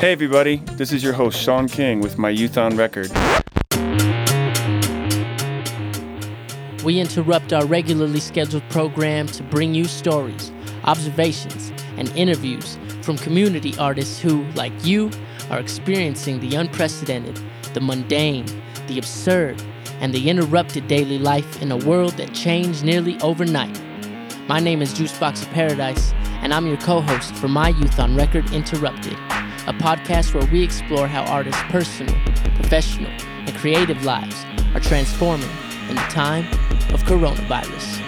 Hey, 0.00 0.12
everybody, 0.12 0.58
this 0.76 0.92
is 0.92 1.02
your 1.02 1.12
host, 1.12 1.36
Sean 1.40 1.66
King, 1.66 1.98
with 2.00 2.18
my 2.18 2.30
Youth 2.30 2.56
on 2.56 2.76
Record. 2.76 3.10
We 6.84 7.00
interrupt 7.00 7.52
our 7.52 7.66
regularly 7.66 8.20
scheduled 8.20 8.62
program 8.70 9.26
to 9.26 9.42
bring 9.42 9.74
you 9.74 9.86
stories, 9.86 10.52
observations, 10.84 11.72
and 11.96 12.08
interviews 12.10 12.78
from 13.02 13.18
community 13.18 13.76
artists 13.76 14.20
who, 14.20 14.44
like 14.52 14.72
you, 14.84 15.10
are 15.50 15.58
experiencing 15.58 16.38
the 16.38 16.54
unprecedented, 16.54 17.36
the 17.74 17.80
mundane, 17.80 18.46
the 18.86 18.98
absurd, 18.98 19.60
and 19.98 20.14
the 20.14 20.30
interrupted 20.30 20.86
daily 20.86 21.18
life 21.18 21.60
in 21.60 21.72
a 21.72 21.76
world 21.76 22.12
that 22.18 22.32
changed 22.32 22.84
nearly 22.84 23.20
overnight. 23.20 23.82
My 24.46 24.60
name 24.60 24.80
is 24.80 24.94
Juicebox 24.94 25.42
of 25.42 25.50
Paradise, 25.50 26.12
and 26.42 26.54
I'm 26.54 26.68
your 26.68 26.76
co 26.76 27.00
host 27.00 27.34
for 27.34 27.48
My 27.48 27.70
Youth 27.70 27.98
on 27.98 28.14
Record 28.14 28.52
Interrupted, 28.52 29.16
a 29.68 29.72
podcast 29.74 30.32
where 30.32 30.46
we 30.50 30.62
explore 30.62 31.06
how 31.06 31.22
artists' 31.24 31.60
personal, 31.64 32.14
professional, 32.54 33.10
and 33.10 33.54
creative 33.56 34.02
lives 34.02 34.46
are 34.72 34.80
transforming 34.80 35.50
in 35.90 35.94
the 35.94 36.00
time 36.08 36.46
of 36.94 37.02
coronavirus. 37.02 38.00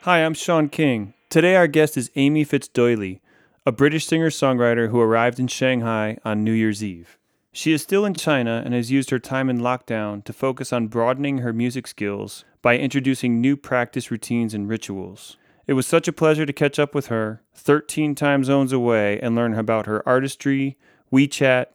Hi, 0.00 0.24
I'm 0.24 0.32
Sean 0.32 0.70
King. 0.70 1.12
Today, 1.28 1.54
our 1.54 1.66
guest 1.66 1.98
is 1.98 2.10
Amy 2.16 2.44
Fitz 2.44 2.66
Doyley, 2.66 3.20
a 3.66 3.72
British 3.72 4.06
singer 4.06 4.30
songwriter 4.30 4.88
who 4.88 4.98
arrived 4.98 5.38
in 5.38 5.48
Shanghai 5.48 6.16
on 6.24 6.44
New 6.44 6.52
Year's 6.52 6.82
Eve. 6.82 7.18
She 7.52 7.72
is 7.72 7.82
still 7.82 8.06
in 8.06 8.14
China 8.14 8.62
and 8.64 8.72
has 8.72 8.90
used 8.90 9.10
her 9.10 9.18
time 9.18 9.50
in 9.50 9.58
lockdown 9.58 10.24
to 10.24 10.32
focus 10.32 10.72
on 10.72 10.86
broadening 10.86 11.38
her 11.38 11.52
music 11.52 11.86
skills 11.86 12.46
by 12.62 12.78
introducing 12.78 13.38
new 13.38 13.54
practice 13.54 14.10
routines 14.10 14.54
and 14.54 14.66
rituals. 14.66 15.36
It 15.68 15.74
was 15.74 15.86
such 15.86 16.08
a 16.08 16.14
pleasure 16.14 16.46
to 16.46 16.52
catch 16.54 16.78
up 16.78 16.94
with 16.94 17.08
her, 17.08 17.42
13 17.54 18.14
time 18.14 18.42
zones 18.42 18.72
away, 18.72 19.20
and 19.20 19.36
learn 19.36 19.52
about 19.52 19.84
her 19.84 20.02
artistry, 20.08 20.78
WeChat, 21.12 21.66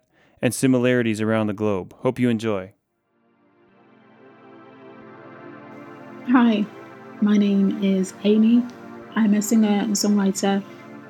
and 0.41 0.51
similarities 0.51 1.21
around 1.21 1.45
the 1.45 1.53
globe. 1.53 1.93
Hope 1.99 2.17
you 2.17 2.27
enjoy. 2.27 2.73
Hi, 6.27 6.65
my 7.21 7.37
name 7.37 7.83
is 7.83 8.15
Amy. 8.23 8.65
I'm 9.15 9.35
a 9.35 9.43
singer 9.43 9.67
and 9.83 9.93
songwriter, 9.93 10.63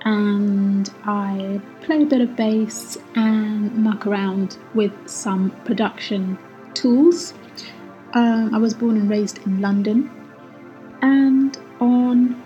and 0.04 0.92
I 1.06 1.62
play 1.84 2.02
a 2.02 2.06
bit 2.06 2.20
of 2.20 2.36
bass 2.36 2.98
and 3.16 3.74
muck 3.78 4.06
around 4.06 4.58
with 4.76 4.92
some 5.06 5.52
production 5.64 6.38
tools. 6.74 7.34
Um, 8.14 8.54
I 8.54 8.58
was 8.58 8.74
born 8.74 8.98
and 8.98 9.10
raised 9.10 9.38
in 9.46 9.62
London, 9.62 10.12
and 11.02 11.58
on 11.80 12.44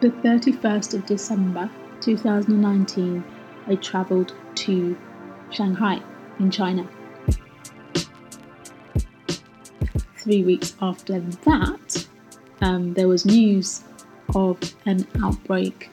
the 0.00 0.10
31st 0.10 0.94
of 0.94 1.06
December 1.06 1.68
2019, 2.00 3.24
I 3.66 3.74
travelled 3.76 4.32
to 4.54 4.96
Shanghai 5.50 6.00
in 6.38 6.50
China. 6.52 6.88
Three 10.16 10.44
weeks 10.44 10.76
after 10.80 11.18
that, 11.20 12.06
um, 12.60 12.94
there 12.94 13.08
was 13.08 13.24
news 13.24 13.82
of 14.36 14.58
an 14.86 15.06
outbreak 15.22 15.90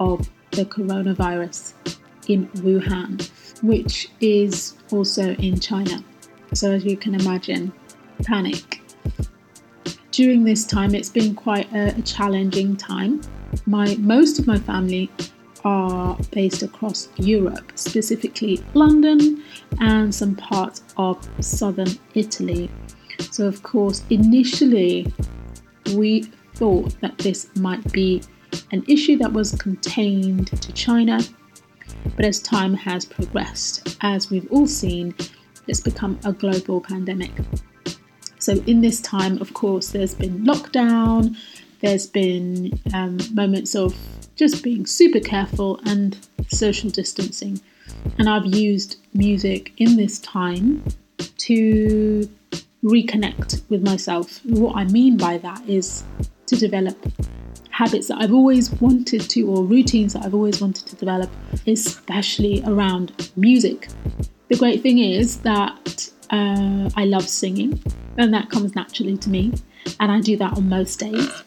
of 0.00 0.28
the 0.50 0.64
coronavirus 0.64 1.74
in 2.28 2.48
Wuhan, 2.48 3.30
which 3.62 4.10
is 4.20 4.74
also 4.90 5.34
in 5.34 5.60
China. 5.60 6.02
So, 6.54 6.72
as 6.72 6.84
you 6.84 6.96
can 6.96 7.14
imagine, 7.14 7.72
panic. 8.24 8.81
During 10.12 10.44
this 10.44 10.66
time, 10.66 10.94
it's 10.94 11.08
been 11.08 11.34
quite 11.34 11.72
a, 11.72 11.96
a 11.96 12.02
challenging 12.02 12.76
time. 12.76 13.22
My 13.64 13.96
most 13.98 14.38
of 14.38 14.46
my 14.46 14.58
family 14.58 15.10
are 15.64 16.18
based 16.32 16.62
across 16.62 17.08
Europe, 17.16 17.72
specifically 17.76 18.62
London 18.74 19.42
and 19.80 20.14
some 20.14 20.36
parts 20.36 20.82
of 20.98 21.16
southern 21.40 21.88
Italy. 22.14 22.70
So, 23.30 23.46
of 23.46 23.62
course, 23.62 24.02
initially 24.10 25.10
we 25.94 26.24
thought 26.56 26.94
that 27.00 27.16
this 27.16 27.48
might 27.56 27.90
be 27.90 28.22
an 28.70 28.84
issue 28.88 29.16
that 29.16 29.32
was 29.32 29.52
contained 29.52 30.48
to 30.60 30.72
China, 30.74 31.20
but 32.16 32.26
as 32.26 32.38
time 32.42 32.74
has 32.74 33.06
progressed, 33.06 33.96
as 34.02 34.30
we've 34.30 34.50
all 34.52 34.66
seen, 34.66 35.14
it's 35.68 35.80
become 35.80 36.20
a 36.24 36.34
global 36.34 36.82
pandemic. 36.82 37.32
So, 38.42 38.54
in 38.66 38.80
this 38.80 39.00
time, 39.00 39.40
of 39.40 39.54
course, 39.54 39.90
there's 39.90 40.16
been 40.16 40.44
lockdown, 40.44 41.36
there's 41.80 42.08
been 42.08 42.76
um, 42.92 43.18
moments 43.32 43.76
of 43.76 43.96
just 44.34 44.64
being 44.64 44.84
super 44.84 45.20
careful 45.20 45.78
and 45.86 46.18
social 46.48 46.90
distancing. 46.90 47.60
And 48.18 48.28
I've 48.28 48.46
used 48.46 48.96
music 49.14 49.72
in 49.76 49.94
this 49.94 50.18
time 50.18 50.82
to 51.38 52.28
reconnect 52.82 53.62
with 53.70 53.84
myself. 53.84 54.44
What 54.44 54.76
I 54.76 54.86
mean 54.86 55.16
by 55.16 55.38
that 55.38 55.62
is 55.68 56.02
to 56.46 56.56
develop 56.56 56.98
habits 57.70 58.08
that 58.08 58.18
I've 58.20 58.34
always 58.34 58.72
wanted 58.80 59.20
to, 59.20 59.42
or 59.42 59.62
routines 59.62 60.14
that 60.14 60.24
I've 60.24 60.34
always 60.34 60.60
wanted 60.60 60.88
to 60.88 60.96
develop, 60.96 61.30
especially 61.68 62.60
around 62.66 63.30
music. 63.36 63.86
The 64.48 64.56
great 64.56 64.82
thing 64.82 64.98
is 64.98 65.38
that 65.42 66.10
uh, 66.30 66.90
I 66.96 67.04
love 67.04 67.28
singing, 67.28 67.80
and 68.16 68.32
that 68.34 68.50
comes 68.50 68.74
naturally 68.74 69.16
to 69.18 69.30
me, 69.30 69.52
and 70.00 70.12
I 70.12 70.20
do 70.20 70.36
that 70.38 70.54
on 70.54 70.68
most 70.68 70.98
days. 70.98 71.42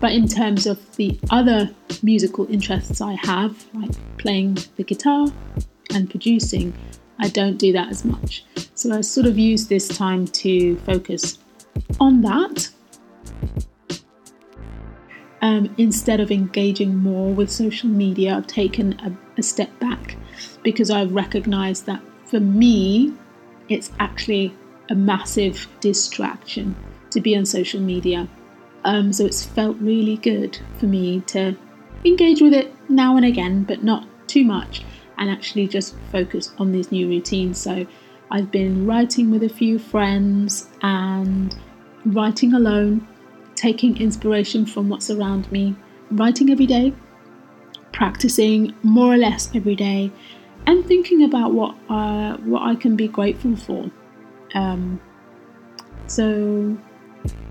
But 0.00 0.12
in 0.12 0.28
terms 0.28 0.66
of 0.66 0.96
the 0.96 1.18
other 1.30 1.70
musical 2.02 2.46
interests 2.50 3.00
I 3.00 3.14
have, 3.14 3.64
like 3.74 3.92
playing 4.18 4.58
the 4.76 4.84
guitar 4.84 5.28
and 5.94 6.10
producing, 6.10 6.74
I 7.18 7.28
don't 7.28 7.56
do 7.56 7.72
that 7.72 7.88
as 7.88 8.04
much. 8.04 8.44
So 8.74 8.92
I 8.92 9.00
sort 9.00 9.26
of 9.26 9.38
use 9.38 9.68
this 9.68 9.88
time 9.88 10.26
to 10.28 10.76
focus 10.78 11.38
on 12.00 12.22
that 12.22 12.68
um, 15.46 15.72
instead 15.78 16.20
of 16.20 16.30
engaging 16.30 16.96
more 16.96 17.32
with 17.32 17.50
social 17.50 17.88
media, 17.88 18.34
I've 18.36 18.46
taken 18.46 18.98
a, 19.00 19.16
a 19.38 19.42
step 19.42 19.70
back 19.78 20.16
because 20.62 20.90
I've 20.90 21.12
recognized 21.12 21.86
that 21.86 22.02
for 22.24 22.40
me, 22.40 23.12
it's 23.68 23.92
actually 24.00 24.52
a 24.90 24.94
massive 24.94 25.66
distraction 25.80 26.74
to 27.10 27.20
be 27.20 27.36
on 27.36 27.46
social 27.46 27.80
media. 27.80 28.28
Um, 28.84 29.12
so 29.12 29.26
it's 29.26 29.44
felt 29.44 29.76
really 29.78 30.16
good 30.16 30.58
for 30.78 30.86
me 30.86 31.20
to 31.22 31.56
engage 32.04 32.40
with 32.40 32.54
it 32.54 32.72
now 32.88 33.16
and 33.16 33.26
again, 33.26 33.64
but 33.64 33.82
not 33.82 34.06
too 34.28 34.44
much, 34.44 34.84
and 35.18 35.30
actually 35.30 35.66
just 35.66 35.96
focus 36.12 36.52
on 36.58 36.72
these 36.72 36.92
new 36.92 37.08
routines. 37.08 37.58
So 37.58 37.86
I've 38.30 38.50
been 38.50 38.86
writing 38.86 39.30
with 39.30 39.42
a 39.42 39.48
few 39.48 39.78
friends 39.78 40.68
and 40.82 41.54
writing 42.04 42.54
alone 42.54 43.06
taking 43.56 43.96
inspiration 43.96 44.66
from 44.66 44.88
what's 44.88 45.10
around 45.10 45.50
me, 45.50 45.74
writing 46.10 46.50
every 46.50 46.66
day, 46.66 46.92
practicing 47.92 48.74
more 48.82 49.14
or 49.14 49.16
less 49.16 49.54
every 49.54 49.74
day, 49.74 50.12
and 50.66 50.84
thinking 50.86 51.24
about 51.24 51.52
what 51.52 51.74
uh, 51.88 52.36
what 52.38 52.62
I 52.62 52.74
can 52.74 52.96
be 52.96 53.08
grateful 53.08 53.56
for. 53.56 53.90
Um, 54.54 55.00
so, 56.06 56.76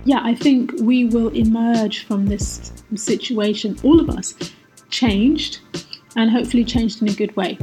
yeah, 0.05 0.21
I 0.23 0.35
think 0.35 0.71
we 0.79 1.05
will 1.05 1.29
emerge 1.29 2.05
from 2.05 2.27
this 2.27 2.71
situation, 2.95 3.77
all 3.83 3.99
of 3.99 4.09
us, 4.09 4.33
changed, 4.89 5.59
and 6.15 6.31
hopefully 6.31 6.63
changed 6.63 7.01
in 7.01 7.09
a 7.09 7.13
good 7.13 7.35
way, 7.35 7.57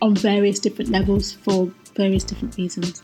on 0.00 0.14
various 0.14 0.58
different 0.60 0.90
levels 0.90 1.32
for 1.32 1.70
various 1.96 2.24
different 2.24 2.56
reasons. 2.56 3.02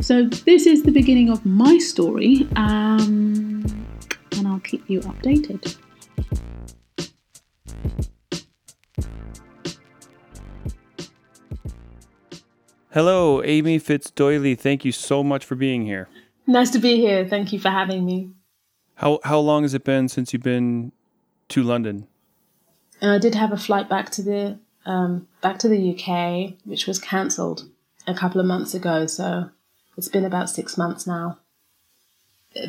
So, 0.00 0.24
this 0.24 0.66
is 0.66 0.84
the 0.84 0.92
beginning 0.92 1.30
of 1.30 1.44
my 1.44 1.78
story. 1.78 2.46
Um, 2.54 3.64
and 4.36 4.46
I'll 4.46 4.60
keep 4.60 4.88
you 4.88 5.00
updated. 5.00 5.76
Hello, 12.96 13.42
Amy 13.44 13.78
Fitz 13.78 14.10
Doyley. 14.10 14.58
Thank 14.58 14.82
you 14.82 14.90
so 14.90 15.22
much 15.22 15.44
for 15.44 15.54
being 15.54 15.84
here. 15.84 16.08
Nice 16.46 16.70
to 16.70 16.78
be 16.78 16.96
here. 16.96 17.28
Thank 17.28 17.52
you 17.52 17.60
for 17.60 17.68
having 17.68 18.06
me. 18.06 18.30
How 18.94 19.20
how 19.22 19.38
long 19.38 19.64
has 19.64 19.74
it 19.74 19.84
been 19.84 20.08
since 20.08 20.32
you've 20.32 20.42
been 20.42 20.92
to 21.50 21.62
London? 21.62 22.08
I 23.02 23.18
did 23.18 23.34
have 23.34 23.52
a 23.52 23.58
flight 23.58 23.90
back 23.90 24.08
to 24.12 24.22
the 24.22 24.58
um, 24.86 25.28
back 25.42 25.58
to 25.58 25.68
the 25.68 25.92
UK, 25.92 26.54
which 26.64 26.86
was 26.86 26.98
cancelled 26.98 27.68
a 28.06 28.14
couple 28.14 28.40
of 28.40 28.46
months 28.46 28.72
ago. 28.72 29.06
So 29.06 29.50
it's 29.98 30.08
been 30.08 30.24
about 30.24 30.48
six 30.48 30.78
months 30.78 31.06
now 31.06 31.36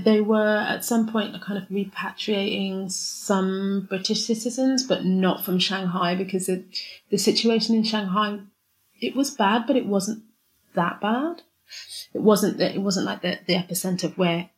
they 0.03 0.19
were 0.19 0.57
at 0.57 0.83
some 0.83 1.07
point 1.07 1.41
kind 1.41 1.57
of 1.57 1.69
repatriating 1.69 2.91
some 2.91 3.85
British 3.87 4.25
citizens, 4.25 4.85
but 4.85 5.05
not 5.05 5.45
from 5.45 5.59
Shanghai 5.59 6.15
because 6.15 6.49
it, 6.49 6.65
the 7.09 7.17
situation 7.17 7.73
in 7.75 7.83
Shanghai 7.83 8.39
it 8.99 9.15
was 9.15 9.31
bad, 9.31 9.65
but 9.67 9.75
it 9.75 9.85
wasn't 9.85 10.23
that 10.73 11.01
bad. 11.01 11.41
It 12.13 12.21
wasn't 12.21 12.57
that 12.59 12.75
it 12.75 12.81
wasn't 12.81 13.05
like 13.05 13.21
the, 13.21 13.39
the 13.45 13.55
epicenter 13.55 14.05
of 14.05 14.17
where 14.17 14.49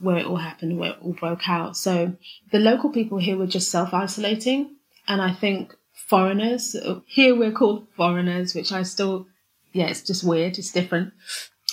where 0.00 0.18
it 0.18 0.26
all 0.26 0.36
happened, 0.36 0.78
where 0.78 0.90
it 0.90 0.98
all 1.02 1.14
broke 1.14 1.48
out. 1.48 1.76
So 1.76 2.14
the 2.52 2.58
local 2.58 2.90
people 2.90 3.18
here 3.18 3.36
were 3.36 3.46
just 3.46 3.70
self 3.70 3.94
isolating 3.94 4.76
And 5.08 5.22
I 5.22 5.32
think 5.32 5.74
foreigners, 5.92 6.76
here 7.06 7.34
we're 7.34 7.52
called 7.52 7.86
foreigners, 7.96 8.54
which 8.54 8.72
I 8.72 8.82
still, 8.82 9.26
yeah, 9.72 9.86
it's 9.86 10.02
just 10.02 10.24
weird. 10.24 10.58
It's 10.58 10.72
different. 10.72 11.12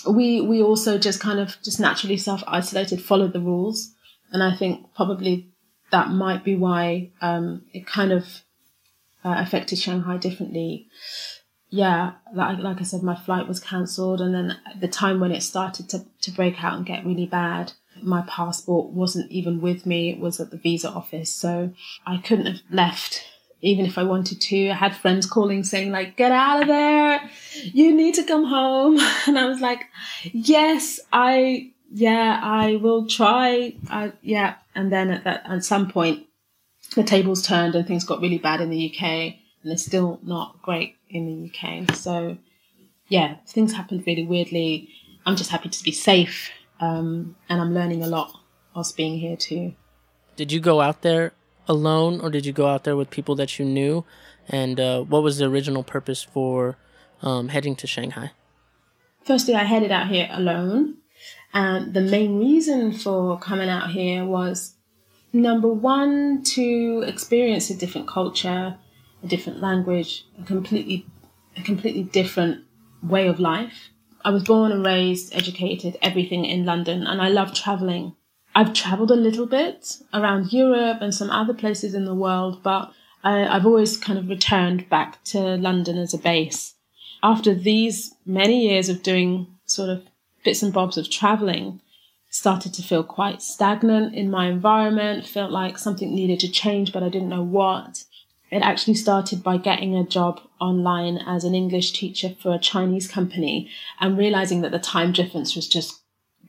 We, 0.08 0.42
we 0.42 0.62
also 0.62 0.98
just 0.98 1.20
kind 1.20 1.40
of 1.40 1.58
just 1.64 1.80
naturally 1.80 2.18
self 2.18 2.44
isolated, 2.48 3.02
followed 3.02 3.34
the 3.34 3.42
rules. 3.42 3.94
And 4.32 4.44
I 4.44 4.56
think 4.56 4.94
probably 4.96 5.50
that 5.92 6.10
might 6.10 6.44
be 6.44 6.56
why 6.56 7.12
um, 7.22 7.64
it 7.74 7.86
kind 7.88 8.12
of 8.12 8.24
uh, 9.24 9.36
affected 9.38 9.80
Shanghai 9.80 10.18
differently. 10.18 10.88
Yeah, 11.70 12.14
like, 12.34 12.60
like 12.60 12.80
I 12.80 12.84
said, 12.84 13.04
my 13.04 13.16
flight 13.16 13.48
was 13.48 13.60
cancelled. 13.60 14.22
And 14.22 14.34
then 14.34 14.58
the 14.80 14.88
time 14.88 15.20
when 15.20 15.32
it 15.32 15.44
started 15.44 15.90
to, 15.90 16.06
to 16.22 16.32
break 16.32 16.64
out 16.64 16.78
and 16.78 16.86
get 16.86 17.06
really 17.06 17.26
bad, 17.26 17.74
my 18.02 18.22
passport 18.28 18.92
wasn't 18.92 19.32
even 19.32 19.60
with 19.60 19.86
me. 19.86 20.12
It 20.12 20.20
was 20.20 20.40
at 20.40 20.52
the 20.52 20.58
visa 20.58 20.90
office. 20.90 21.32
So 21.32 21.74
I 22.06 22.18
couldn't 22.18 22.46
have 22.46 22.62
left 22.72 23.26
even 23.62 23.86
if 23.86 23.98
I 23.98 24.04
wanted 24.04 24.40
to. 24.42 24.70
I 24.70 24.76
had 24.76 24.96
friends 24.96 25.26
calling 25.26 25.64
saying 25.64 25.92
like, 25.92 26.16
get 26.16 26.32
out 26.32 26.62
of 26.62 26.68
there. 26.68 27.30
You 27.64 27.96
need 27.96 28.16
to 28.16 28.24
come 28.24 28.46
home. 28.46 29.00
And 29.28 29.38
I 29.38 29.46
was 29.46 29.60
like, 29.60 29.82
yes, 30.32 31.00
I, 31.12 31.72
yeah, 31.92 32.40
I 32.42 32.76
will 32.78 33.08
try. 33.08 33.76
I, 33.90 34.14
yeah. 34.22 34.56
And 34.76 34.92
then 34.92 35.10
at 35.10 35.24
that, 35.24 35.44
at 35.46 35.66
some 35.66 35.90
point, 35.90 36.28
the 36.96 37.04
tables 37.04 37.46
turned 37.46 37.76
and 37.76 37.86
things 37.86 38.06
got 38.06 38.22
really 38.22 38.38
bad 38.38 38.62
in 38.62 38.70
the 38.70 38.96
UK 38.96 39.36
and 39.62 39.72
they're 39.72 39.78
still 39.78 40.20
not 40.24 40.62
great 40.62 40.96
in 41.10 41.26
the 41.26 41.50
UK. 41.50 41.96
So 41.96 42.38
yeah, 43.10 43.36
things 43.48 43.74
happened 43.74 44.04
really 44.06 44.26
weirdly. 44.26 44.90
I'm 45.26 45.36
just 45.36 45.50
happy 45.50 45.70
to 45.70 45.84
be 45.84 45.92
safe. 45.92 46.52
Um, 46.80 47.36
and 47.50 47.60
I'm 47.60 47.74
learning 47.74 48.04
a 48.04 48.08
lot 48.08 48.32
whilst 48.76 48.96
being 48.96 49.18
here 49.18 49.36
too. 49.36 49.74
Did 50.36 50.52
you 50.52 50.60
go 50.60 50.82
out 50.82 51.02
there 51.02 51.34
alone 51.68 52.22
or 52.22 52.30
did 52.30 52.46
you 52.46 52.54
go 52.54 52.68
out 52.68 52.84
there 52.84 52.96
with 52.96 53.10
people 53.10 53.36
that 53.36 53.58
you 53.58 53.66
knew? 53.66 54.06
And 54.48 54.80
uh, 54.80 55.02
what 55.02 55.24
was 55.24 55.40
the 55.40 55.46
original 55.46 55.84
purpose 55.84 56.24
for 56.24 56.78
um, 57.22 57.50
heading 57.50 57.76
to 57.78 57.88
Shanghai? 57.88 58.32
Firstly, 59.24 59.56
I 59.56 59.64
headed 59.64 59.92
out 59.92 60.08
here 60.08 60.30
alone. 60.32 60.98
And 61.54 61.94
the 61.94 62.02
main 62.02 62.40
reason 62.40 62.94
for 62.94 63.40
coming 63.40 63.70
out 63.70 63.90
here 63.92 64.24
was 64.24 64.76
number 65.34 65.68
one, 65.68 66.44
to 66.44 67.04
experience 67.06 67.70
a 67.70 67.76
different 67.76 68.08
culture, 68.08 68.78
a 69.24 69.28
different 69.28 69.62
language, 69.62 70.26
a 70.40 70.44
completely, 70.44 71.06
a 71.56 71.62
completely 71.62 72.04
different 72.04 72.64
way 73.02 73.28
of 73.28 73.40
life. 73.40 73.90
I 74.24 74.32
was 74.32 74.44
born 74.44 74.72
and 74.72 74.86
raised, 74.86 75.34
educated, 75.36 75.98
everything 76.02 76.46
in 76.46 76.66
London, 76.66 77.06
and 77.06 77.22
I 77.22 77.30
love 77.30 77.54
traveling. 77.54 78.16
I've 78.56 78.74
traveled 78.74 79.12
a 79.12 79.16
little 79.16 79.46
bit 79.46 79.98
around 80.14 80.52
Europe 80.52 80.98
and 81.02 81.14
some 81.14 81.30
other 81.30 81.54
places 81.54 81.94
in 81.94 82.06
the 82.06 82.16
world, 82.16 82.64
but 82.64 82.92
I, 83.24 83.46
I've 83.46 83.66
always 83.66 83.98
kind 83.98 84.18
of 84.18 84.30
returned 84.30 84.90
back 84.90 85.24
to 85.26 85.40
London 85.58 85.98
as 85.98 86.14
a 86.14 86.18
base. 86.18 86.74
After 87.22 87.54
these 87.54 88.16
many 88.26 88.68
years 88.68 88.90
of 88.90 89.04
doing 89.04 89.48
sort 89.66 89.90
of 89.90 90.04
bits 90.44 90.64
and 90.64 90.74
bobs 90.74 90.98
of 90.98 91.10
traveling, 91.10 91.82
started 92.30 92.74
to 92.74 92.84
feel 92.84 93.04
quite 93.04 93.42
stagnant 93.42 94.14
in 94.14 94.30
my 94.30 94.48
environment, 94.48 95.26
felt 95.26 95.52
like 95.52 95.78
something 95.78 96.14
needed 96.14 96.40
to 96.40 96.52
change, 96.52 96.94
but 96.94 97.04
I 97.04 97.10
didn't 97.10 97.30
know 97.30 97.44
what. 97.44 98.04
It 98.50 98.62
actually 98.62 98.96
started 98.96 99.44
by 99.44 99.58
getting 99.58 99.96
a 99.96 100.06
job 100.06 100.40
online 100.60 101.18
as 101.18 101.44
an 101.44 101.54
English 101.54 101.92
teacher 101.92 102.30
for 102.42 102.54
a 102.54 102.60
Chinese 102.60 103.08
company 103.08 103.70
and 104.00 104.18
realizing 104.18 104.62
that 104.62 104.72
the 104.72 104.80
time 104.80 105.12
difference 105.12 105.56
was 105.56 105.68
just 105.68 106.02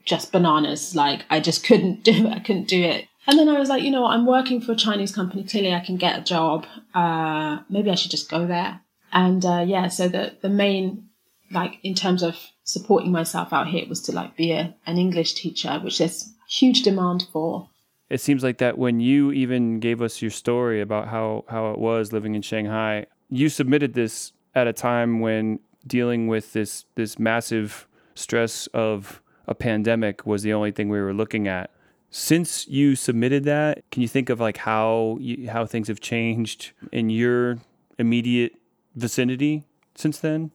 just 0.05 0.31
bananas. 0.31 0.95
Like 0.95 1.25
I 1.29 1.39
just 1.39 1.63
couldn't 1.63 2.03
do 2.09 2.27
it. 2.27 2.33
I 2.33 2.39
couldn't 2.39 2.67
do 2.67 2.81
it. 2.81 3.05
And 3.27 3.37
then 3.37 3.49
I 3.49 3.59
was 3.59 3.69
like, 3.69 3.83
you 3.83 3.91
know, 3.91 4.05
I'm 4.05 4.25
working 4.25 4.59
for 4.59 4.71
a 4.71 4.75
Chinese 4.75 5.13
company. 5.13 5.43
Clearly, 5.43 5.73
I 5.73 5.81
can 5.81 5.97
get 5.97 6.17
a 6.17 6.23
job. 6.23 6.65
Uh, 6.95 7.59
maybe 7.69 7.91
I 7.91 7.95
should 7.95 8.11
just 8.11 8.29
go 8.29 8.47
there. 8.47 8.81
And 9.11 9.45
uh, 9.45 9.63
yeah, 9.67 9.87
so 9.87 10.07
the 10.07 10.35
the 10.41 10.49
main 10.49 11.09
like 11.51 11.79
in 11.83 11.95
terms 11.95 12.23
of 12.23 12.37
supporting 12.63 13.11
myself 13.11 13.51
out 13.51 13.67
here 13.67 13.87
was 13.89 14.01
to 14.01 14.11
like 14.11 14.35
be 14.35 14.51
a, 14.51 14.75
an 14.85 14.97
English 14.97 15.33
teacher, 15.33 15.79
which 15.83 15.97
there's 15.97 16.33
huge 16.47 16.83
demand 16.83 17.27
for. 17.31 17.69
It 18.09 18.21
seems 18.21 18.43
like 18.43 18.57
that 18.57 18.77
when 18.77 18.99
you 18.99 19.31
even 19.31 19.79
gave 19.79 20.01
us 20.01 20.21
your 20.21 20.31
story 20.31 20.81
about 20.81 21.07
how 21.09 21.45
how 21.47 21.71
it 21.71 21.77
was 21.77 22.11
living 22.11 22.35
in 22.35 22.41
Shanghai, 22.41 23.05
you 23.29 23.49
submitted 23.49 23.93
this 23.93 24.33
at 24.55 24.67
a 24.67 24.73
time 24.73 25.19
when 25.19 25.59
dealing 25.85 26.27
with 26.27 26.53
this 26.53 26.85
this 26.95 27.19
massive 27.19 27.87
stress 28.15 28.67
of 28.67 29.21
a 29.47 29.55
pandemic 29.55 30.25
was 30.25 30.43
the 30.43 30.53
only 30.53 30.71
thing 30.71 30.89
we 30.89 30.99
were 30.99 31.13
looking 31.13 31.47
at. 31.47 31.69
Since 32.11 32.67
you 32.67 32.95
submitted 32.95 33.43
that, 33.43 33.83
can 33.91 34.01
you 34.01 34.07
think 34.07 34.29
of 34.29 34.39
like 34.39 34.57
how 34.57 35.17
you, 35.19 35.49
how 35.49 35.65
things 35.65 35.87
have 35.87 35.99
changed 35.99 36.71
in 36.91 37.09
your 37.09 37.59
immediate 37.99 38.53
vicinity 38.95 39.65
since 39.93 40.17
then? 40.17 40.51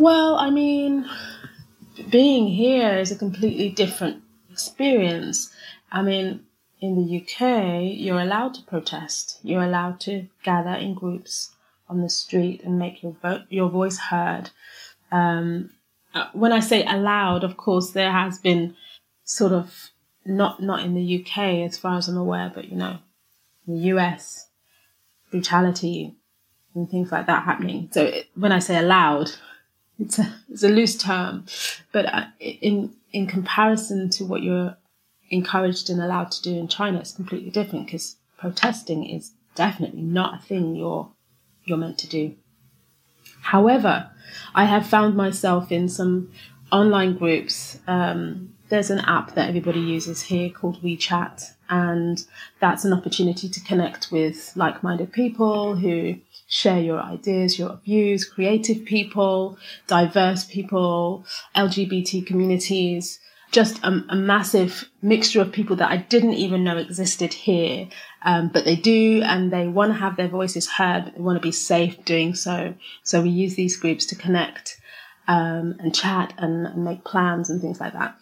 Well, 0.00 0.36
I 0.36 0.50
mean, 0.50 1.06
being 2.10 2.48
here 2.48 2.98
is 2.98 3.10
a 3.10 3.16
completely 3.16 3.68
different 3.68 4.22
experience. 4.50 5.52
I 5.92 6.02
mean, 6.02 6.45
in 6.80 6.94
the 6.94 7.20
UK, 7.20 7.96
you're 7.96 8.20
allowed 8.20 8.54
to 8.54 8.62
protest. 8.62 9.38
You're 9.42 9.62
allowed 9.62 10.00
to 10.00 10.28
gather 10.42 10.72
in 10.72 10.94
groups 10.94 11.52
on 11.88 12.02
the 12.02 12.10
street 12.10 12.62
and 12.64 12.78
make 12.78 13.02
your 13.02 13.16
vote, 13.22 13.42
your 13.48 13.70
voice 13.70 13.98
heard. 13.98 14.50
Um, 15.10 15.70
uh, 16.14 16.28
when 16.32 16.52
I 16.52 16.60
say 16.60 16.84
allowed, 16.84 17.44
of 17.44 17.56
course, 17.56 17.90
there 17.90 18.12
has 18.12 18.38
been 18.38 18.76
sort 19.24 19.52
of 19.52 19.90
not 20.24 20.60
not 20.62 20.84
in 20.84 20.94
the 20.94 21.20
UK 21.20 21.38
as 21.66 21.78
far 21.78 21.98
as 21.98 22.08
I'm 22.08 22.16
aware, 22.16 22.50
but 22.54 22.68
you 22.68 22.76
know, 22.76 22.98
the 23.66 23.78
US, 23.92 24.48
brutality 25.30 26.14
and 26.74 26.88
things 26.88 27.10
like 27.10 27.26
that 27.26 27.44
happening. 27.44 27.88
So 27.92 28.04
it, 28.04 28.28
when 28.34 28.52
I 28.52 28.58
say 28.58 28.76
allowed, 28.76 29.30
it's 29.98 30.18
a 30.18 30.34
it's 30.50 30.62
a 30.62 30.68
loose 30.68 30.96
term, 30.96 31.46
but 31.92 32.06
uh, 32.06 32.26
in 32.40 32.94
in 33.12 33.26
comparison 33.26 34.10
to 34.10 34.24
what 34.24 34.42
you're 34.42 34.76
encouraged 35.30 35.90
and 35.90 36.00
allowed 36.00 36.30
to 36.32 36.42
do 36.42 36.56
in 36.56 36.68
China, 36.68 36.98
it's 36.98 37.12
completely 37.12 37.50
different 37.50 37.86
because 37.86 38.16
protesting 38.38 39.08
is 39.08 39.32
definitely 39.54 40.02
not 40.02 40.38
a 40.38 40.42
thing 40.42 40.74
you're 40.74 41.10
you're 41.64 41.78
meant 41.78 41.98
to 41.98 42.08
do. 42.08 42.34
However, 43.42 44.10
I 44.54 44.64
have 44.64 44.86
found 44.86 45.16
myself 45.16 45.72
in 45.72 45.88
some 45.88 46.30
online 46.70 47.16
groups. 47.16 47.78
Um, 47.86 48.54
there's 48.68 48.90
an 48.90 49.00
app 49.00 49.34
that 49.34 49.48
everybody 49.48 49.80
uses 49.80 50.22
here 50.22 50.50
called 50.50 50.82
WeChat, 50.82 51.52
and 51.68 52.24
that's 52.60 52.84
an 52.84 52.92
opportunity 52.92 53.48
to 53.48 53.60
connect 53.60 54.12
with 54.12 54.52
like 54.56 54.82
minded 54.82 55.12
people 55.12 55.76
who 55.76 56.16
share 56.48 56.80
your 56.80 57.00
ideas, 57.00 57.58
your 57.58 57.80
views, 57.84 58.24
creative 58.24 58.84
people, 58.84 59.58
diverse 59.88 60.44
people, 60.44 61.24
LGBT 61.56 62.24
communities 62.24 63.18
just 63.52 63.82
a, 63.82 64.04
a, 64.08 64.16
massive 64.16 64.88
mixture 65.02 65.40
of 65.40 65.52
people 65.52 65.76
that 65.76 65.90
I 65.90 65.98
didn't 65.98 66.34
even 66.34 66.64
know 66.64 66.76
existed 66.76 67.32
here. 67.32 67.88
Um, 68.22 68.48
but 68.48 68.64
they 68.64 68.76
do, 68.76 69.22
and 69.24 69.52
they 69.52 69.68
want 69.68 69.92
to 69.92 69.98
have 69.98 70.16
their 70.16 70.28
voices 70.28 70.68
heard, 70.68 71.12
they 71.14 71.20
want 71.20 71.36
to 71.36 71.46
be 71.46 71.52
safe 71.52 72.04
doing 72.04 72.34
so. 72.34 72.74
So 73.02 73.22
we 73.22 73.30
use 73.30 73.54
these 73.54 73.76
groups 73.76 74.04
to 74.06 74.16
connect 74.16 74.80
um, 75.28 75.76
and 75.78 75.94
chat 75.94 76.34
and, 76.38 76.66
and 76.66 76.84
make 76.84 77.04
plans 77.04 77.50
and 77.50 77.60
things 77.60 77.80
like 77.80 77.92
that. 77.92 78.16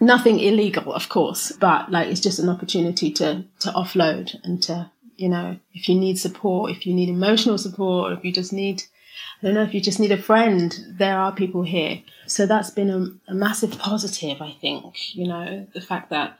Nothing 0.00 0.40
illegal, 0.40 0.92
of 0.92 1.08
course, 1.08 1.52
but 1.52 1.90
like 1.90 2.08
it's 2.08 2.20
just 2.20 2.40
an 2.40 2.48
opportunity 2.48 3.10
to 3.12 3.44
to 3.60 3.70
offload 3.70 4.34
and 4.42 4.60
to 4.64 4.90
you 5.16 5.28
know 5.28 5.56
if 5.72 5.88
you 5.88 5.94
need 5.94 6.18
support, 6.18 6.72
if 6.72 6.84
you 6.84 6.92
need 6.94 7.08
emotional 7.08 7.58
support, 7.58 8.10
or 8.10 8.14
if 8.16 8.24
you 8.24 8.32
just 8.32 8.52
need 8.52 8.82
I 9.44 9.48
don't 9.48 9.56
know 9.56 9.62
if 9.62 9.74
you 9.74 9.80
just 9.82 10.00
need 10.00 10.10
a 10.10 10.16
friend, 10.16 10.74
there 10.96 11.18
are 11.18 11.30
people 11.30 11.64
here. 11.64 12.02
So 12.26 12.46
that's 12.46 12.70
been 12.70 12.88
a, 12.88 13.30
a, 13.30 13.34
massive 13.34 13.78
positive, 13.78 14.40
I 14.40 14.52
think. 14.52 15.14
You 15.14 15.28
know, 15.28 15.66
the 15.74 15.82
fact 15.82 16.08
that, 16.08 16.38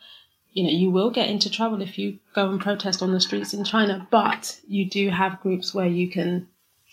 you 0.55 0.65
know, 0.65 0.71
you 0.71 0.91
will 0.91 1.11
get 1.11 1.29
into 1.29 1.51
trouble 1.51 1.83
if 1.83 1.99
you 1.99 2.19
go 2.35 2.49
and 2.49 2.59
protest 2.59 3.03
on 3.03 3.13
the 3.13 3.21
streets 3.21 3.53
in 3.53 3.63
China, 3.63 4.09
but 4.11 4.59
you 4.67 4.89
do 4.89 5.11
have 5.11 5.43
groups 5.43 5.75
where 5.75 5.87
you 5.87 6.09
can 6.09 6.49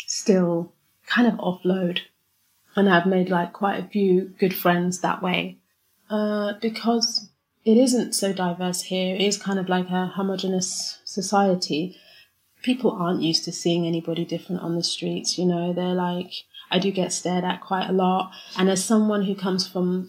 still 0.06 0.74
kind 1.06 1.30
of 1.30 1.36
offload. 1.36 2.00
And 2.76 2.90
I've 2.90 3.06
made 3.06 3.30
like 3.30 3.54
quite 3.54 3.80
a 3.80 3.88
few 3.88 4.34
good 4.38 4.54
friends 4.54 5.00
that 5.00 5.24
way. 5.24 5.60
Uh, 6.10 6.56
because 6.62 7.30
it 7.64 7.78
isn't 7.78 8.16
so 8.16 8.34
diverse 8.34 8.82
here. 8.82 9.16
It 9.16 9.22
is 9.22 9.38
kind 9.38 9.60
of 9.60 9.70
like 9.70 9.90
a 9.90 10.08
homogenous 10.08 11.00
society 11.06 11.98
people 12.62 12.92
aren't 12.92 13.22
used 13.22 13.46
to 13.46 13.52
seeing 13.52 13.86
anybody 13.86 14.26
different 14.26 14.62
on 14.62 14.76
the 14.76 14.84
streets. 14.84 15.38
You 15.38 15.46
know, 15.46 15.74
they're 15.74 15.96
like, 15.96 16.32
I 16.70 16.80
do 16.80 16.92
get 16.92 17.14
stared 17.14 17.44
at 17.44 17.62
quite 17.62 17.90
a 17.90 17.94
lot. 17.94 18.32
And 18.58 18.70
as 18.70 18.84
someone 18.84 19.24
who 19.24 19.36
comes 19.36 19.68
from 19.68 20.08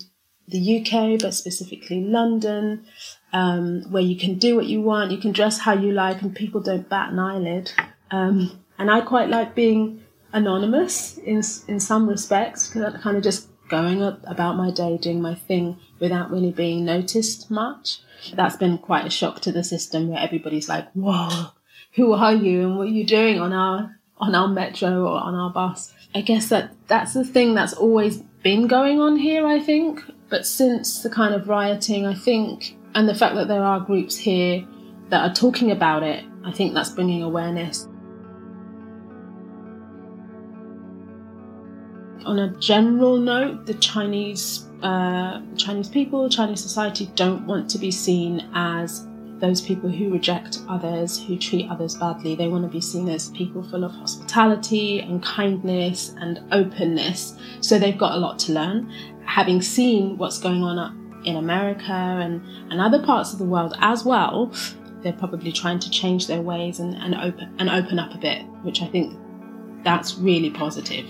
the 0.49 0.81
UK, 0.81 1.21
but 1.21 1.35
specifically 1.35 2.03
London, 2.03 2.85
um, 3.33 3.83
where 3.91 4.03
you 4.03 4.17
can 4.17 4.39
do 4.39 4.57
what 4.57 4.67
you 4.67 4.81
want, 4.81 5.11
you 5.11 5.19
can 5.19 5.33
dress 5.33 5.59
how 5.59 5.73
you 5.73 5.93
like, 5.93 6.23
and 6.23 6.35
people 6.35 6.61
don't 6.61 6.89
bat 6.89 7.13
an 7.13 7.19
eyelid. 7.19 7.73
Um, 8.11 8.61
and 8.79 8.91
I 8.91 9.01
quite 9.01 9.29
like 9.29 9.55
being 9.55 10.03
anonymous 10.33 11.19
in 11.19 11.43
in 11.69 11.81
some 11.81 12.09
respects, 12.09 12.71
kind 12.71 13.17
of 13.17 13.23
just 13.23 13.49
going 13.69 14.03
about 14.03 14.57
my 14.57 14.71
day, 14.71 14.99
doing 14.99 15.23
my 15.23 15.35
thing 15.35 15.79
without 15.99 16.31
really 16.31 16.53
being 16.53 16.85
noticed 16.85 17.51
much. 17.51 18.01
That's 18.35 18.57
been 18.57 18.79
quite 18.79 19.07
a 19.07 19.11
shock 19.11 19.41
to 19.41 19.53
the 19.53 19.65
system 19.65 20.09
where 20.09 20.21
everybody's 20.21 20.69
like, 20.69 20.91
whoa, 20.93 21.49
who 21.93 22.13
are 22.13 22.35
you 22.35 22.67
and 22.67 22.79
what 22.79 22.89
are 22.89 22.91
you 22.91 23.05
doing 23.05 23.39
on 23.39 23.53
our 23.53 23.97
on 24.19 24.35
our 24.35 24.49
metro 24.49 25.03
or 25.03 25.21
on 25.21 25.35
our 25.35 25.51
bus? 25.51 25.93
I 26.15 26.21
guess 26.21 26.49
that 26.49 26.73
that's 26.87 27.15
the 27.15 27.25
thing 27.25 27.55
that's 27.55 27.73
always 27.73 28.19
been 28.43 28.67
going 28.67 29.01
on 29.01 29.17
here, 29.17 29.47
I 29.47 29.61
think. 29.61 30.03
But 30.29 30.47
since 30.47 31.03
the 31.03 31.11
kind 31.11 31.35
of 31.35 31.49
rioting, 31.49 32.07
I 32.07 32.15
think, 32.15 32.77
and 32.95 33.09
the 33.09 33.15
fact 33.15 33.35
that 33.35 33.49
there 33.49 33.63
are 33.63 33.81
groups 33.81 34.17
here 34.17 34.67
that 35.11 35.31
are 35.31 35.35
talking 35.35 35.71
about 35.71 36.03
it, 36.03 36.25
I 36.45 36.53
think 36.53 36.73
that's 36.73 36.91
bringing 36.91 37.23
awareness. 37.23 37.89
On 42.25 42.39
a 42.39 42.57
general 42.59 43.19
note, 43.19 43.67
the 43.67 43.75
Chinese 43.75 44.69
uh, 44.83 45.41
Chinese 45.57 45.89
people, 45.89 46.29
Chinese 46.29 46.61
society 46.61 47.11
don't 47.15 47.47
want 47.47 47.69
to 47.71 47.79
be 47.79 47.91
seen 47.91 48.49
as 48.55 49.07
those 49.43 49.61
people 49.61 49.91
who 49.91 50.09
reject 50.09 50.61
others, 50.69 51.21
who 51.23 51.37
treat 51.37 51.69
others 51.69 51.97
badly. 51.97 52.37
They 52.37 52.47
want 52.47 52.65
to 52.65 52.71
be 52.71 52.81
seen 52.81 53.09
as 53.09 53.29
people 53.31 53.65
full 53.65 53.83
of 53.83 53.91
hospitality 53.91 55.01
and 55.01 55.21
kindness 55.21 56.15
and 56.21 56.41
openness. 56.53 57.37
So 57.61 57.77
they've 57.77 57.99
got 57.99 58.13
a 58.13 58.19
lot 58.19 58.39
to 58.41 58.53
learn. 58.53 58.89
Having 59.25 59.63
seen 59.63 60.17
what's 60.17 60.39
going 60.39 60.63
on 60.63 61.23
in 61.25 61.37
America 61.37 61.93
and, 61.93 62.41
and 62.71 62.81
other 62.81 63.03
parts 63.03 63.33
of 63.33 63.41
the 63.41 63.45
world 63.45 63.75
as 63.81 64.05
well, 64.05 64.53
they're 65.03 65.13
probably 65.13 65.51
trying 65.51 65.81
to 65.81 65.91
change 65.91 66.29
their 66.29 66.41
ways 66.41 66.79
and, 66.79 66.95
and 66.95 67.17
open 67.17 67.53
and 67.59 67.69
open 67.69 67.99
up 67.99 68.15
a 68.15 68.19
bit, 68.19 68.47
which 68.63 68.81
I 68.81 68.87
think 68.87 69.19
that's 69.83 70.19
really 70.19 70.51
positive. 70.51 71.07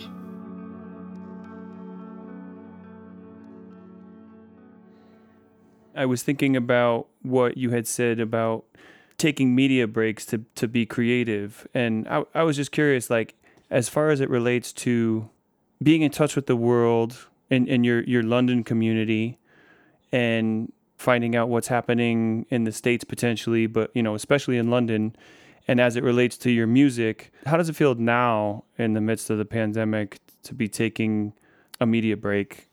I 5.95 6.07
was 6.07 6.23
thinking 6.23 6.57
about 6.57 7.07
what 7.23 7.57
you 7.57 7.71
had 7.71 7.87
said 7.87 8.21
about 8.21 8.65
taking 9.19 9.55
media 9.55 9.87
breaks 9.87 10.25
to 10.27 10.45
to 10.55 10.69
be 10.69 10.87
creative, 10.87 11.67
and 11.75 12.09
I, 12.09 12.25
I 12.35 12.43
was 12.43 12.57
just 12.57 12.73
curious, 12.73 13.11
like 13.11 13.35
as 13.71 13.89
far 13.89 14.11
as 14.11 14.21
it 14.21 14.29
relates 14.29 14.73
to 14.73 15.29
being 15.83 16.03
in 16.03 16.11
touch 16.11 16.37
with 16.37 16.47
the 16.47 16.57
world 16.57 17.27
and, 17.51 17.69
and 17.69 17.85
your 17.85 18.03
your 18.03 18.23
London 18.23 18.65
community, 18.65 19.39
and 20.11 20.73
finding 20.97 21.35
out 21.35 21.49
what's 21.49 21.69
happening 21.69 22.47
in 22.49 22.65
the 22.65 22.73
states 22.73 23.05
potentially, 23.05 23.67
but 23.67 23.91
you 23.95 24.03
know 24.03 24.15
especially 24.15 24.59
in 24.59 24.71
London. 24.71 25.15
And 25.69 25.81
as 25.81 25.95
it 25.95 26.03
relates 26.03 26.37
to 26.39 26.51
your 26.51 26.67
music, 26.67 27.33
how 27.47 27.57
does 27.57 27.69
it 27.69 27.77
feel 27.77 27.95
now 27.95 28.65
in 28.79 28.95
the 28.95 29.01
midst 29.01 29.31
of 29.31 29.39
the 29.39 29.45
pandemic 29.45 30.19
to 30.43 30.55
be 30.55 30.67
taking 30.67 31.35
a 31.81 31.87
media 31.87 32.17
break 32.17 32.69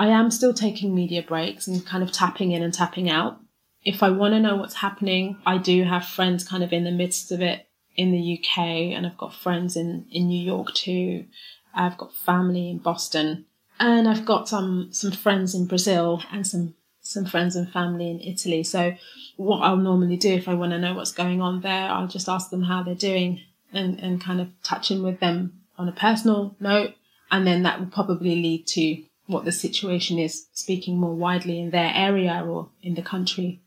I 0.00 0.06
am 0.06 0.30
still 0.30 0.54
taking 0.54 0.94
media 0.94 1.22
breaks 1.22 1.66
and 1.66 1.84
kind 1.84 2.02
of 2.02 2.10
tapping 2.10 2.52
in 2.52 2.62
and 2.62 2.72
tapping 2.72 3.10
out. 3.10 3.38
If 3.84 4.02
I 4.02 4.08
want 4.08 4.32
to 4.32 4.40
know 4.40 4.56
what's 4.56 4.76
happening, 4.76 5.36
I 5.44 5.58
do 5.58 5.84
have 5.84 6.06
friends 6.06 6.42
kind 6.42 6.64
of 6.64 6.72
in 6.72 6.84
the 6.84 6.90
midst 6.90 7.30
of 7.30 7.42
it 7.42 7.66
in 7.96 8.10
the 8.10 8.38
UK, 8.38 8.58
and 8.96 9.06
I've 9.06 9.18
got 9.18 9.34
friends 9.34 9.76
in, 9.76 10.06
in 10.10 10.26
New 10.26 10.42
York 10.42 10.72
too. 10.72 11.26
I've 11.74 11.98
got 11.98 12.14
family 12.14 12.70
in 12.70 12.78
Boston, 12.78 13.44
and 13.78 14.08
I've 14.08 14.24
got 14.24 14.48
some 14.48 14.88
some 14.90 15.12
friends 15.12 15.54
in 15.54 15.66
Brazil 15.66 16.22
and 16.32 16.46
some 16.46 16.74
some 17.02 17.26
friends 17.26 17.54
and 17.54 17.70
family 17.70 18.10
in 18.10 18.20
Italy. 18.20 18.62
So 18.62 18.94
what 19.36 19.58
I'll 19.58 19.76
normally 19.76 20.16
do 20.16 20.32
if 20.32 20.48
I 20.48 20.54
want 20.54 20.72
to 20.72 20.78
know 20.78 20.94
what's 20.94 21.12
going 21.12 21.42
on 21.42 21.60
there, 21.60 21.90
I'll 21.90 22.08
just 22.08 22.28
ask 22.28 22.48
them 22.48 22.62
how 22.62 22.82
they're 22.82 22.94
doing 22.94 23.42
and, 23.70 24.00
and 24.00 24.18
kind 24.18 24.40
of 24.40 24.48
touch 24.62 24.90
in 24.90 25.02
with 25.02 25.20
them 25.20 25.60
on 25.76 25.90
a 25.90 25.92
personal 25.92 26.56
note. 26.58 26.94
And 27.30 27.46
then 27.46 27.64
that 27.64 27.78
will 27.78 27.86
probably 27.86 28.34
lead 28.36 28.66
to 28.68 29.02
what 29.30 29.44
the 29.44 29.52
situation 29.52 30.18
is, 30.18 30.46
speaking 30.52 30.98
more 30.98 31.14
widely 31.14 31.58
in 31.60 31.70
their 31.70 31.92
area 31.94 32.44
or 32.46 32.68
in 32.82 32.94
the 32.94 33.02
country. 33.02 33.60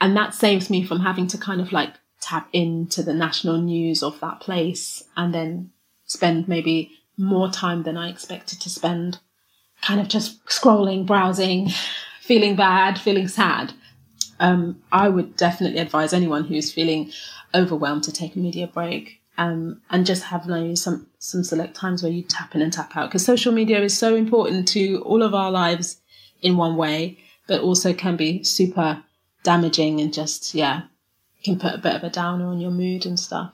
And 0.00 0.16
that 0.16 0.34
saves 0.34 0.70
me 0.70 0.84
from 0.84 1.00
having 1.00 1.26
to 1.28 1.38
kind 1.38 1.60
of 1.60 1.72
like 1.72 1.94
tap 2.20 2.48
into 2.52 3.02
the 3.02 3.14
national 3.14 3.58
news 3.58 4.02
of 4.02 4.18
that 4.20 4.40
place 4.40 5.04
and 5.16 5.32
then 5.32 5.70
spend 6.06 6.48
maybe 6.48 6.92
more 7.16 7.50
time 7.50 7.82
than 7.82 7.96
I 7.96 8.08
expected 8.08 8.60
to 8.60 8.70
spend 8.70 9.18
kind 9.82 10.00
of 10.00 10.08
just 10.08 10.44
scrolling, 10.46 11.06
browsing, 11.06 11.70
feeling 12.20 12.56
bad, 12.56 12.98
feeling 12.98 13.28
sad. 13.28 13.72
Um, 14.38 14.82
I 14.92 15.08
would 15.08 15.36
definitely 15.36 15.78
advise 15.78 16.12
anyone 16.12 16.44
who's 16.44 16.72
feeling 16.72 17.12
overwhelmed 17.54 18.04
to 18.04 18.12
take 18.12 18.36
a 18.36 18.38
media 18.38 18.66
break 18.66 19.20
um, 19.38 19.80
and 19.90 20.06
just 20.06 20.24
have 20.24 20.46
like, 20.46 20.76
some 20.76 21.06
some 21.18 21.44
select 21.44 21.74
times 21.74 22.02
where 22.02 22.12
you 22.12 22.22
tap 22.22 22.54
in 22.54 22.62
and 22.62 22.72
tap 22.72 22.96
out 22.96 23.08
because 23.08 23.24
social 23.24 23.52
media 23.52 23.82
is 23.82 23.96
so 23.96 24.14
important 24.14 24.68
to 24.68 24.98
all 24.98 25.22
of 25.22 25.34
our 25.34 25.50
lives 25.50 26.00
in 26.42 26.56
one 26.56 26.76
way, 26.76 27.18
but 27.46 27.60
also 27.60 27.92
can 27.92 28.16
be 28.16 28.42
super 28.44 29.02
damaging 29.42 30.00
and 30.00 30.12
just 30.12 30.54
yeah 30.54 30.82
can 31.44 31.58
put 31.58 31.74
a 31.74 31.78
bit 31.78 31.94
of 31.94 32.02
a 32.02 32.10
downer 32.10 32.46
on 32.46 32.60
your 32.60 32.70
mood 32.70 33.06
and 33.06 33.18
stuff. 33.18 33.52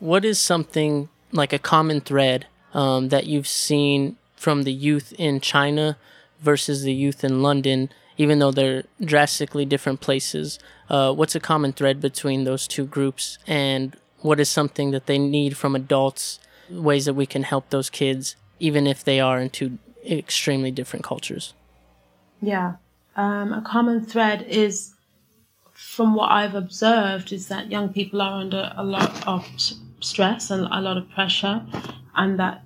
What 0.00 0.24
is 0.24 0.38
something 0.38 1.08
like 1.32 1.52
a 1.52 1.58
common 1.58 2.00
thread 2.00 2.46
um, 2.74 3.08
that 3.10 3.26
you've 3.26 3.46
seen 3.46 4.16
from 4.34 4.64
the 4.64 4.72
youth 4.72 5.12
in 5.18 5.40
China 5.40 5.96
versus 6.40 6.82
the 6.82 6.92
youth 6.92 7.22
in 7.22 7.42
London, 7.42 7.90
even 8.16 8.38
though 8.38 8.50
they're 8.50 8.84
drastically 9.00 9.64
different 9.64 10.00
places? 10.00 10.58
Uh, 10.88 11.12
what's 11.12 11.34
a 11.34 11.40
common 11.40 11.72
thread 11.72 12.00
between 12.00 12.44
those 12.44 12.66
two 12.66 12.86
groups, 12.86 13.38
and 13.46 13.96
what 14.22 14.40
is 14.40 14.48
something 14.48 14.90
that 14.90 15.06
they 15.06 15.18
need 15.18 15.56
from 15.56 15.74
adults, 15.74 16.38
ways 16.68 17.04
that 17.06 17.14
we 17.14 17.26
can 17.26 17.42
help 17.42 17.70
those 17.70 17.90
kids, 17.90 18.36
even 18.58 18.86
if 18.86 19.02
they 19.02 19.20
are 19.20 19.40
in 19.40 19.50
two 19.50 19.78
extremely 20.08 20.70
different 20.70 21.04
cultures. 21.04 21.54
Yeah. 22.40 22.74
Um, 23.16 23.52
a 23.52 23.62
common 23.62 24.04
thread 24.04 24.42
is, 24.48 24.94
from 25.72 26.14
what 26.14 26.30
I've 26.30 26.54
observed, 26.54 27.32
is 27.32 27.48
that 27.48 27.70
young 27.70 27.92
people 27.92 28.22
are 28.22 28.40
under 28.40 28.72
a 28.76 28.84
lot 28.84 29.26
of 29.26 29.46
stress 30.00 30.50
and 30.50 30.66
a 30.70 30.80
lot 30.80 30.96
of 30.96 31.10
pressure, 31.10 31.64
and 32.14 32.38
that 32.38 32.62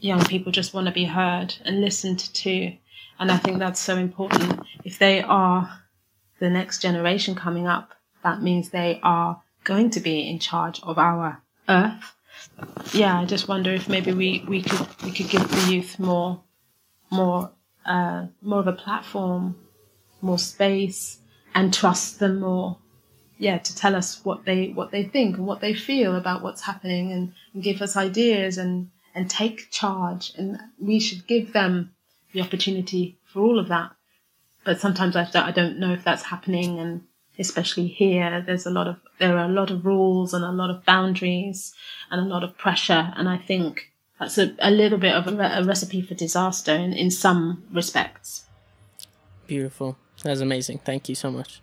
young 0.00 0.24
people 0.24 0.52
just 0.52 0.72
want 0.72 0.86
to 0.86 0.92
be 0.92 1.04
heard 1.04 1.54
and 1.64 1.80
listened 1.80 2.18
to. 2.18 2.72
And 3.18 3.30
I 3.30 3.36
think 3.36 3.58
that's 3.58 3.80
so 3.80 3.96
important. 3.96 4.60
If 4.84 4.98
they 4.98 5.22
are 5.22 5.82
the 6.38 6.48
next 6.48 6.80
generation 6.80 7.34
coming 7.34 7.66
up, 7.66 7.90
that 8.22 8.42
means 8.42 8.70
they 8.70 9.00
are 9.02 9.42
going 9.64 9.90
to 9.90 10.00
be 10.00 10.28
in 10.28 10.38
charge 10.38 10.80
of 10.82 10.98
our 10.98 11.42
earth. 11.68 12.14
Yeah, 12.92 13.20
I 13.20 13.24
just 13.24 13.48
wonder 13.48 13.72
if 13.72 13.88
maybe 13.88 14.12
we, 14.12 14.44
we 14.48 14.62
could 14.62 14.86
we 15.04 15.12
could 15.12 15.28
give 15.28 15.48
the 15.48 15.72
youth 15.72 15.98
more 15.98 16.42
more 17.10 17.50
uh, 17.84 18.26
more 18.42 18.60
of 18.60 18.66
a 18.66 18.72
platform, 18.72 19.56
more 20.20 20.38
space, 20.38 21.18
and 21.54 21.72
trust 21.72 22.18
them 22.18 22.40
more. 22.40 22.78
Yeah, 23.38 23.58
to 23.58 23.74
tell 23.74 23.96
us 23.96 24.22
what 24.24 24.44
they 24.44 24.68
what 24.68 24.90
they 24.90 25.04
think 25.04 25.36
and 25.36 25.46
what 25.46 25.60
they 25.60 25.74
feel 25.74 26.16
about 26.16 26.42
what's 26.42 26.62
happening, 26.62 27.12
and, 27.12 27.32
and 27.54 27.62
give 27.62 27.82
us 27.82 27.96
ideas 27.96 28.58
and 28.58 28.90
and 29.14 29.28
take 29.28 29.70
charge. 29.70 30.32
And 30.36 30.58
we 30.78 31.00
should 31.00 31.26
give 31.26 31.52
them 31.52 31.92
the 32.32 32.42
opportunity 32.42 33.18
for 33.24 33.40
all 33.40 33.58
of 33.58 33.68
that. 33.68 33.92
But 34.64 34.80
sometimes 34.80 35.16
I, 35.16 35.28
I 35.34 35.52
don't 35.52 35.78
know 35.78 35.92
if 35.92 36.04
that's 36.04 36.24
happening, 36.24 36.78
and 36.78 37.02
especially 37.38 37.86
here, 37.86 38.42
there's 38.44 38.66
a 38.66 38.70
lot 38.70 38.86
of 38.86 38.96
there 39.18 39.36
are 39.36 39.44
a 39.44 39.52
lot 39.52 39.70
of 39.70 39.84
rules 39.84 40.34
and 40.34 40.44
a 40.44 40.52
lot 40.52 40.70
of 40.70 40.84
boundaries 40.84 41.74
and 42.10 42.20
a 42.20 42.24
lot 42.24 42.44
of 42.44 42.56
pressure, 42.58 43.12
and 43.16 43.28
I 43.28 43.38
think 43.38 43.90
that's 44.18 44.38
a, 44.38 44.54
a 44.58 44.70
little 44.70 44.98
bit 44.98 45.14
of 45.14 45.26
a, 45.26 45.60
a 45.60 45.64
recipe 45.64 46.02
for 46.02 46.14
disaster 46.14 46.74
in, 46.74 46.92
in 46.92 47.10
some 47.10 47.64
respects. 47.72 48.46
Beautiful. 49.46 49.96
That's 50.22 50.40
amazing. 50.40 50.80
Thank 50.84 51.08
you 51.08 51.14
so 51.14 51.30
much. 51.30 51.62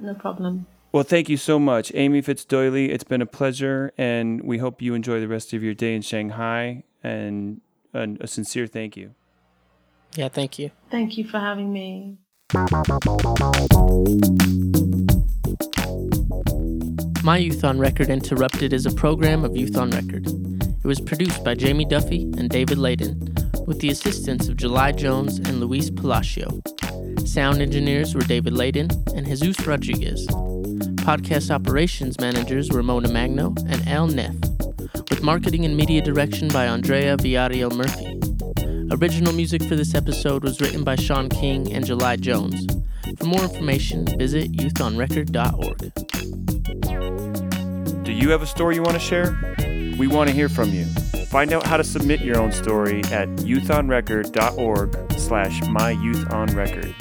No 0.00 0.14
problem. 0.14 0.66
Well, 0.92 1.04
thank 1.04 1.28
you 1.28 1.36
so 1.36 1.58
much, 1.58 1.92
Amy 1.94 2.20
Fitz 2.20 2.44
Doyley. 2.44 2.88
It's 2.88 3.04
been 3.04 3.22
a 3.22 3.26
pleasure, 3.26 3.92
and 3.96 4.42
we 4.42 4.58
hope 4.58 4.82
you 4.82 4.94
enjoy 4.94 5.20
the 5.20 5.28
rest 5.28 5.52
of 5.52 5.62
your 5.62 5.74
day 5.74 5.94
in 5.94 6.02
Shanghai. 6.02 6.82
And, 7.02 7.60
and 7.94 8.20
a 8.20 8.26
sincere 8.26 8.66
thank 8.66 8.96
you. 8.96 9.14
Yeah, 10.16 10.28
thank 10.28 10.58
you. 10.58 10.70
Thank 10.90 11.16
you 11.16 11.24
for 11.24 11.38
having 11.38 11.72
me. 11.72 12.18
My 12.52 12.66
Youth 17.38 17.62
on 17.62 17.78
Record 17.78 18.08
Interrupted 18.08 18.72
is 18.72 18.86
a 18.86 18.90
program 18.90 19.44
of 19.44 19.56
Youth 19.56 19.76
on 19.76 19.90
Record. 19.90 20.26
It 20.26 20.84
was 20.84 21.00
produced 21.00 21.44
by 21.44 21.54
Jamie 21.54 21.84
Duffy 21.84 22.22
and 22.22 22.50
David 22.50 22.78
Layden, 22.78 23.68
with 23.68 23.78
the 23.78 23.90
assistance 23.90 24.48
of 24.48 24.56
July 24.56 24.90
Jones 24.90 25.38
and 25.38 25.60
Luis 25.60 25.90
Palacio. 25.90 26.60
Sound 27.24 27.62
engineers 27.62 28.16
were 28.16 28.22
David 28.22 28.54
Layden 28.54 28.90
and 29.16 29.28
Jesus 29.28 29.64
Rodriguez. 29.64 30.26
Podcast 31.06 31.52
operations 31.52 32.18
managers 32.18 32.72
were 32.72 32.82
Mona 32.82 33.12
Magno 33.12 33.54
and 33.68 33.86
Al 33.86 34.08
Neff, 34.08 34.34
with 35.08 35.22
marketing 35.22 35.66
and 35.66 35.76
media 35.76 36.02
direction 36.02 36.48
by 36.48 36.66
Andrea 36.66 37.16
Viario 37.16 37.70
Murphy. 37.70 38.09
Original 38.92 39.32
music 39.32 39.62
for 39.62 39.76
this 39.76 39.94
episode 39.94 40.42
was 40.42 40.60
written 40.60 40.82
by 40.82 40.96
Sean 40.96 41.28
King 41.28 41.72
and 41.72 41.86
July 41.86 42.16
Jones. 42.16 42.66
For 43.18 43.24
more 43.24 43.42
information, 43.42 44.04
visit 44.18 44.50
youthonrecord.org. 44.52 45.92
Do 48.04 48.12
you 48.12 48.30
have 48.30 48.42
a 48.42 48.46
story 48.46 48.74
you 48.74 48.82
want 48.82 48.94
to 48.94 49.00
share? 49.00 49.38
We 49.96 50.08
want 50.08 50.28
to 50.28 50.34
hear 50.34 50.48
from 50.48 50.70
you. 50.70 50.86
Find 51.26 51.52
out 51.52 51.66
how 51.66 51.76
to 51.76 51.84
submit 51.84 52.20
your 52.20 52.38
own 52.38 52.50
story 52.50 52.98
at 53.12 53.28
youthonrecord.org 53.28 55.12
slash 55.12 55.60
myouthonrecord. 55.60 56.99